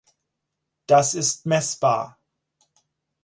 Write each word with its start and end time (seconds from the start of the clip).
Das 0.87 1.13
ist 1.13 1.45
messbar. 1.45 2.17